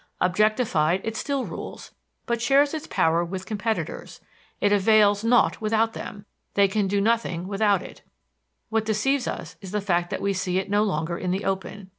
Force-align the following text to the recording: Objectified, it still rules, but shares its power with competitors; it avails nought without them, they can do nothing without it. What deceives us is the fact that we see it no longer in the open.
Objectified, 0.19 0.99
it 1.03 1.15
still 1.15 1.45
rules, 1.45 1.91
but 2.25 2.41
shares 2.41 2.73
its 2.73 2.87
power 2.87 3.23
with 3.23 3.45
competitors; 3.45 4.19
it 4.59 4.71
avails 4.73 5.23
nought 5.23 5.61
without 5.61 5.93
them, 5.93 6.25
they 6.55 6.67
can 6.67 6.87
do 6.87 6.99
nothing 6.99 7.47
without 7.47 7.83
it. 7.83 8.01
What 8.69 8.83
deceives 8.85 9.27
us 9.27 9.57
is 9.61 9.69
the 9.69 9.79
fact 9.79 10.09
that 10.09 10.19
we 10.19 10.33
see 10.33 10.57
it 10.57 10.71
no 10.71 10.81
longer 10.81 11.19
in 11.19 11.29
the 11.29 11.45
open. 11.45 11.89